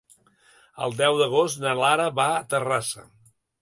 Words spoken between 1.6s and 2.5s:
na Lara va a